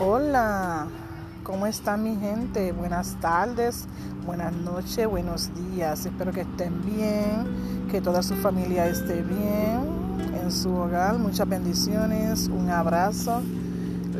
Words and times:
Hola, 0.00 0.86
¿cómo 1.42 1.66
está 1.66 1.96
mi 1.96 2.14
gente? 2.14 2.70
Buenas 2.70 3.16
tardes, 3.20 3.86
buenas 4.24 4.52
noches, 4.52 5.08
buenos 5.08 5.50
días. 5.52 6.06
Espero 6.06 6.30
que 6.30 6.42
estén 6.42 6.86
bien, 6.86 7.88
que 7.90 8.00
toda 8.00 8.22
su 8.22 8.36
familia 8.36 8.86
esté 8.86 9.22
bien 9.22 10.38
en 10.40 10.52
su 10.52 10.72
hogar. 10.72 11.18
Muchas 11.18 11.48
bendiciones, 11.48 12.46
un 12.46 12.70
abrazo. 12.70 13.42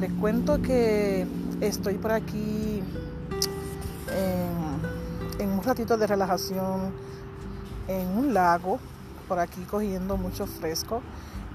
Les 0.01 0.11
cuento 0.15 0.61
que 0.61 1.29
estoy 1.61 1.95
por 1.95 2.11
aquí 2.11 2.83
en, 5.39 5.49
un 5.49 5.63
ratito 5.63 5.97
de 5.97 6.09
relajación 6.09 6.91
en 7.87 8.19
un 8.19 8.35
lago, 8.35 8.81
por 9.29 9.39
aquí 9.39 9.61
cogiendo 9.71 10.17
mucho 10.17 10.45
fresco 10.49 11.03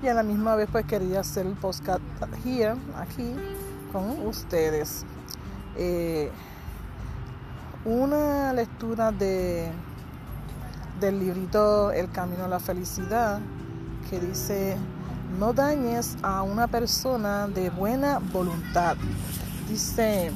y 0.02 0.08
a 0.08 0.14
la 0.14 0.24
misma 0.24 0.56
vez 0.56 0.70
pues 0.72 0.86
quería 0.86 1.20
hacer 1.20 1.46
el 1.46 1.56
podcast 1.56 2.00
here, 2.46 2.76
aquí 2.96 3.36
con 3.94 4.28
ustedes. 4.28 5.06
Eh, 5.78 6.30
una 7.86 8.52
lectura 8.54 9.12
de 9.12 9.72
del 11.00 11.20
librito 11.20 11.92
El 11.92 12.10
Camino 12.12 12.46
a 12.46 12.48
la 12.48 12.60
Felicidad 12.60 13.40
que 14.10 14.20
dice 14.20 14.78
no 15.38 15.52
dañes 15.52 16.18
a 16.22 16.44
una 16.44 16.68
persona 16.68 17.48
de 17.48 17.70
buena 17.70 18.20
voluntad. 18.20 18.96
Dice, 19.68 20.32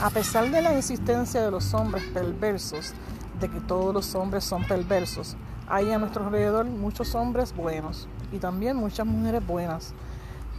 a 0.00 0.10
pesar 0.10 0.50
de 0.50 0.62
la 0.62 0.74
insistencia 0.74 1.42
de 1.42 1.50
los 1.50 1.74
hombres 1.74 2.04
perversos, 2.14 2.92
de 3.40 3.48
que 3.48 3.60
todos 3.60 3.92
los 3.92 4.14
hombres 4.14 4.44
son 4.44 4.64
perversos, 4.64 5.36
hay 5.66 5.90
a 5.90 5.98
nuestro 5.98 6.24
alrededor 6.24 6.66
muchos 6.66 7.14
hombres 7.14 7.54
buenos 7.54 8.06
y 8.32 8.38
también 8.38 8.76
muchas 8.76 9.06
mujeres 9.06 9.44
buenas. 9.44 9.92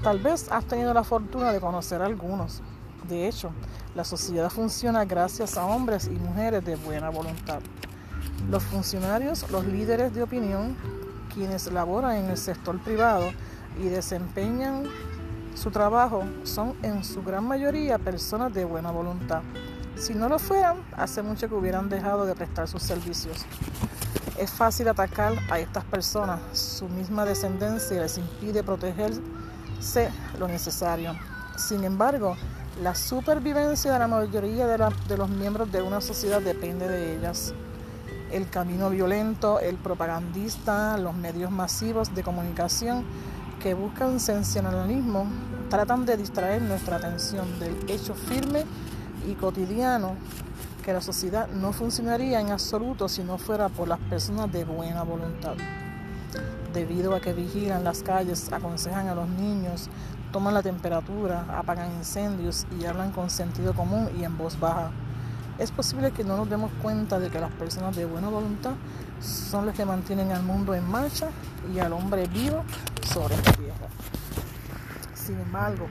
Tal 0.03 0.19
vez 0.19 0.51
has 0.51 0.65
tenido 0.65 0.93
la 0.93 1.03
fortuna 1.03 1.51
de 1.51 1.59
conocer 1.59 2.01
a 2.01 2.05
algunos. 2.05 2.61
De 3.07 3.27
hecho, 3.27 3.51
la 3.95 4.03
sociedad 4.03 4.49
funciona 4.49 5.05
gracias 5.05 5.57
a 5.57 5.65
hombres 5.65 6.07
y 6.07 6.17
mujeres 6.19 6.63
de 6.65 6.75
buena 6.75 7.09
voluntad. 7.09 7.59
Los 8.49 8.63
funcionarios, 8.63 9.49
los 9.51 9.65
líderes 9.65 10.13
de 10.13 10.23
opinión, 10.23 10.75
quienes 11.33 11.71
laboran 11.71 12.17
en 12.17 12.29
el 12.29 12.37
sector 12.37 12.79
privado 12.79 13.31
y 13.81 13.87
desempeñan 13.87 14.83
su 15.55 15.71
trabajo, 15.71 16.23
son 16.43 16.75
en 16.83 17.03
su 17.03 17.23
gran 17.23 17.47
mayoría 17.47 17.97
personas 17.97 18.53
de 18.53 18.65
buena 18.65 18.91
voluntad. 18.91 19.41
Si 19.95 20.13
no 20.13 20.27
lo 20.27 20.39
fueran, 20.39 20.77
hace 20.97 21.21
mucho 21.21 21.47
que 21.47 21.55
hubieran 21.55 21.89
dejado 21.89 22.25
de 22.25 22.35
prestar 22.35 22.67
sus 22.67 22.83
servicios. 22.83 23.45
Es 24.37 24.51
fácil 24.51 24.89
atacar 24.89 25.33
a 25.49 25.59
estas 25.59 25.85
personas, 25.85 26.41
su 26.51 26.89
misma 26.89 27.23
descendencia 27.23 28.01
les 28.01 28.17
impide 28.17 28.63
protegerse 29.75 30.09
lo 30.39 30.47
necesario. 30.47 31.13
Sin 31.57 31.83
embargo, 31.83 32.35
la 32.81 32.95
supervivencia 32.95 33.93
de 33.93 33.99
la 33.99 34.07
mayoría 34.07 34.67
de, 34.67 34.93
de 35.07 35.17
los 35.17 35.29
miembros 35.29 35.71
de 35.71 35.81
una 35.81 36.01
sociedad 36.01 36.41
depende 36.41 36.87
de 36.87 37.17
ellas. 37.17 37.53
El 38.31 38.49
camino 38.49 38.89
violento, 38.89 39.59
el 39.59 39.77
propagandista, 39.77 40.97
los 40.97 41.15
medios 41.15 41.51
masivos 41.51 42.13
de 42.13 42.23
comunicación 42.23 43.05
que 43.61 43.73
buscan 43.73 44.19
sensacionalismo 44.19 45.27
tratan 45.69 46.05
de 46.05 46.17
distraer 46.17 46.61
nuestra 46.61 46.97
atención 46.97 47.59
del 47.59 47.89
hecho 47.89 48.13
firme 48.13 48.63
y 49.27 49.33
cotidiano 49.35 50.15
que 50.83 50.93
la 50.93 51.01
sociedad 51.01 51.47
no 51.47 51.71
funcionaría 51.71 52.39
en 52.39 52.51
absoluto 52.51 53.07
si 53.07 53.23
no 53.23 53.37
fuera 53.37 53.69
por 53.69 53.87
las 53.87 53.99
personas 53.99 54.51
de 54.51 54.65
buena 54.65 55.03
voluntad. 55.03 55.55
Debido 56.75 57.15
a 57.15 57.21
que 57.21 57.31
vigilan 57.31 57.85
las 57.85 58.03
calles, 58.03 58.51
aconsejan 58.51 59.07
a 59.07 59.15
los 59.15 59.29
niños, 59.29 59.89
toman 60.33 60.53
la 60.53 60.61
temperatura, 60.61 61.45
apagan 61.57 61.89
incendios 61.93 62.67
y 62.77 62.83
hablan 62.83 63.13
con 63.13 63.29
sentido 63.29 63.73
común 63.73 64.09
y 64.19 64.25
en 64.25 64.37
voz 64.37 64.59
baja. 64.59 64.91
Es 65.57 65.71
posible 65.71 66.11
que 66.11 66.25
no 66.25 66.35
nos 66.35 66.49
demos 66.49 66.69
cuenta 66.81 67.17
de 67.17 67.29
que 67.29 67.39
las 67.39 67.53
personas 67.53 67.95
de 67.95 68.03
buena 68.03 68.27
voluntad 68.27 68.73
son 69.21 69.65
las 69.65 69.73
que 69.73 69.85
mantienen 69.85 70.33
al 70.33 70.43
mundo 70.43 70.75
en 70.75 70.85
marcha 70.85 71.29
y 71.73 71.79
al 71.79 71.93
hombre 71.93 72.27
vivo 72.27 72.65
sobre 73.07 73.37
la 73.37 73.53
tierra. 73.53 73.87
Sin 75.13 75.39
embargo, 75.39 75.87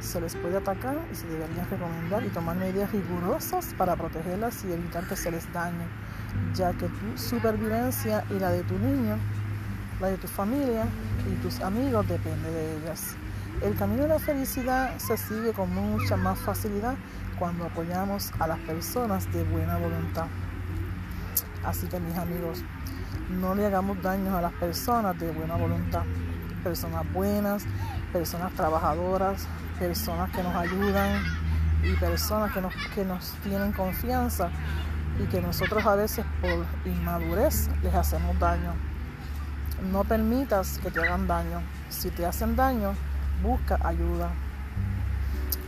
se 0.00 0.20
les 0.20 0.36
puede 0.36 0.58
atacar 0.58 0.98
y 1.10 1.14
se 1.14 1.26
deberían 1.26 1.70
recomendar 1.70 2.22
y 2.26 2.28
tomar 2.28 2.54
medidas 2.56 2.92
rigurosas 2.92 3.72
para 3.78 3.96
protegerlas 3.96 4.62
y 4.66 4.72
evitar 4.72 5.08
que 5.08 5.16
se 5.16 5.30
les 5.30 5.50
dañe, 5.54 5.86
ya 6.54 6.74
que 6.74 6.86
tu 6.86 7.16
supervivencia 7.16 8.26
y 8.28 8.38
la 8.38 8.50
de 8.50 8.62
tu 8.64 8.78
niño, 8.78 9.16
la 10.00 10.08
de 10.08 10.18
tu 10.18 10.28
familia 10.28 10.86
y 11.26 11.34
tus 11.42 11.60
amigos 11.60 12.06
depende 12.08 12.50
de 12.50 12.76
ellas. 12.78 13.16
El 13.62 13.74
camino 13.76 14.02
de 14.02 14.08
la 14.08 14.18
felicidad 14.18 14.96
se 14.98 15.16
sigue 15.16 15.52
con 15.52 15.74
mucha 15.74 16.16
más 16.16 16.38
facilidad 16.38 16.94
cuando 17.38 17.64
apoyamos 17.64 18.30
a 18.38 18.46
las 18.46 18.58
personas 18.60 19.30
de 19.32 19.42
buena 19.44 19.76
voluntad. 19.78 20.26
Así 21.64 21.86
que 21.88 21.98
mis 21.98 22.16
amigos, 22.16 22.62
no 23.40 23.54
le 23.54 23.66
hagamos 23.66 24.00
daño 24.00 24.36
a 24.36 24.42
las 24.42 24.52
personas 24.54 25.18
de 25.18 25.30
buena 25.32 25.56
voluntad. 25.56 26.02
Personas 26.62 27.04
buenas, 27.12 27.64
personas 28.12 28.52
trabajadoras, 28.54 29.46
personas 29.78 30.30
que 30.30 30.42
nos 30.42 30.54
ayudan 30.54 31.22
y 31.82 31.94
personas 31.96 32.52
que 32.52 32.60
nos, 32.60 32.74
que 32.94 33.04
nos 33.04 33.32
tienen 33.42 33.72
confianza 33.72 34.50
y 35.22 35.26
que 35.26 35.40
nosotros 35.40 35.84
a 35.84 35.96
veces 35.96 36.24
por 36.40 36.64
inmadurez 36.90 37.68
les 37.82 37.94
hacemos 37.94 38.38
daño. 38.38 38.87
No 39.82 40.04
permitas 40.04 40.78
que 40.78 40.90
te 40.90 41.00
hagan 41.00 41.26
daño. 41.26 41.62
Si 41.88 42.10
te 42.10 42.26
hacen 42.26 42.56
daño, 42.56 42.94
busca 43.42 43.78
ayuda. 43.82 44.30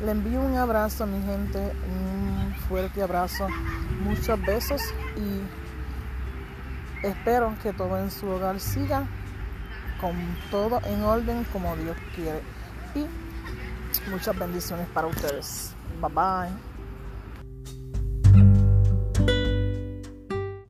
Le 0.05 0.13
envío 0.13 0.41
un 0.41 0.57
abrazo 0.57 1.05
a 1.05 1.07
mi 1.07 1.23
gente, 1.25 1.59
un 1.59 2.55
fuerte 2.69 3.03
abrazo, 3.03 3.47
muchos 4.03 4.41
besos 4.41 4.83
y 5.17 7.07
espero 7.07 7.55
que 7.63 7.73
todo 7.73 7.99
en 7.99 8.11
su 8.11 8.27
hogar 8.29 8.61
siga 8.61 9.07
con 10.01 10.15
todo 10.51 10.81
en 10.85 11.03
orden 11.03 11.45
como 11.53 11.77
Dios 11.77 11.97
quiere. 12.15 12.41
Y 12.95 13.07
muchas 14.11 14.39
bendiciones 14.39 14.87
para 14.89 15.07
ustedes. 15.07 15.75
Bye 16.01 16.11
bye. 16.11 16.70